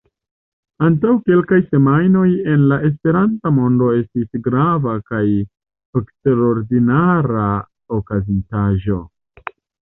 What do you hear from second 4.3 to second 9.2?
grava kaj eksterordinara okazintaĵo.